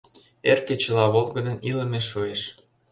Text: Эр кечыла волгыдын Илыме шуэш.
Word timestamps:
Эр 0.49 0.59
кечыла 0.67 1.05
волгыдын 1.13 1.57
Илыме 1.69 2.01
шуэш. 2.09 2.41